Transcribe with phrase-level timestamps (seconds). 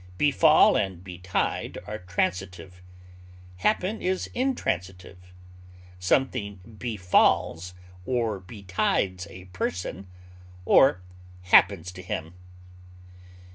[0.17, 2.81] Befall and betide are transitive;
[3.57, 5.31] happen is intransitive;
[5.99, 10.07] something befalls or betides a person
[10.65, 11.03] or
[11.43, 12.33] happens to him.